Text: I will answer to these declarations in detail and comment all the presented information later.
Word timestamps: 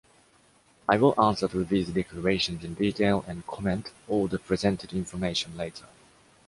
I 0.89 0.97
will 0.97 1.13
answer 1.23 1.47
to 1.49 1.63
these 1.63 1.89
declarations 1.89 2.63
in 2.63 2.73
detail 2.73 3.23
and 3.27 3.45
comment 3.45 3.91
all 4.07 4.25
the 4.27 4.39
presented 4.39 4.93
information 4.93 5.55
later. 5.55 5.85